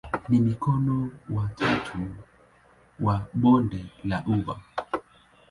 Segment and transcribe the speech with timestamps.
[0.29, 2.15] Ni mkono wa tatu
[2.99, 4.59] wa bonde la ufa.